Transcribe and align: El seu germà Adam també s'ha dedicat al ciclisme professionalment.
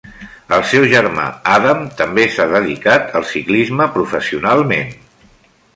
El 0.55 0.63
seu 0.69 0.85
germà 0.93 1.25
Adam 1.57 1.83
també 2.01 2.25
s'ha 2.37 2.49
dedicat 2.57 3.15
al 3.21 3.29
ciclisme 3.35 3.91
professionalment. 3.99 4.97